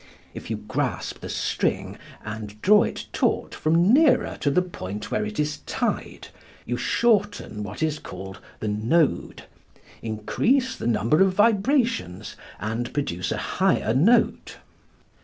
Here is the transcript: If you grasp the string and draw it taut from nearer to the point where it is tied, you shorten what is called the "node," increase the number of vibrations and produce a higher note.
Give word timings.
If 0.33 0.49
you 0.49 0.57
grasp 0.57 1.19
the 1.21 1.29
string 1.29 1.95
and 2.25 2.59
draw 2.63 2.81
it 2.81 3.05
taut 3.13 3.53
from 3.53 3.93
nearer 3.93 4.35
to 4.41 4.49
the 4.49 4.63
point 4.63 5.11
where 5.11 5.23
it 5.23 5.39
is 5.39 5.57
tied, 5.67 6.29
you 6.65 6.75
shorten 6.75 7.61
what 7.61 7.83
is 7.83 7.99
called 7.99 8.39
the 8.61 8.67
"node," 8.67 9.43
increase 10.01 10.75
the 10.75 10.87
number 10.87 11.21
of 11.21 11.35
vibrations 11.35 12.35
and 12.59 12.91
produce 12.95 13.31
a 13.31 13.37
higher 13.37 13.93
note. 13.93 14.57